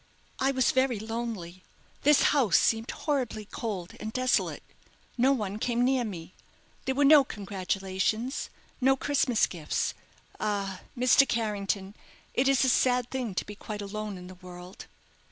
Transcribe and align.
"I 0.39 0.49
was 0.49 0.71
very 0.71 0.97
lonely; 0.97 1.63
this 2.01 2.23
house 2.33 2.57
seemed 2.57 2.89
horribly 2.89 3.45
cold 3.45 3.93
and 3.99 4.11
desolate. 4.11 4.63
No 5.15 5.31
one 5.31 5.59
came 5.59 5.85
near 5.85 6.03
me. 6.03 6.33
There 6.85 6.95
were 6.95 7.05
no 7.05 7.23
congratulations; 7.23 8.49
no 8.81 8.95
Christmas 8.97 9.45
gifts. 9.45 9.93
Ah! 10.39 10.81
Mr. 10.97 11.27
Carrington, 11.29 11.93
it 12.33 12.47
is 12.47 12.65
a 12.65 12.69
sad 12.69 13.11
thing 13.11 13.35
to 13.35 13.45
be 13.45 13.53
quite 13.53 13.83
alone 13.83 14.17
in 14.17 14.25
the 14.25 14.33
world." 14.33 14.87